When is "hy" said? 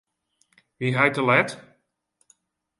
0.97-1.07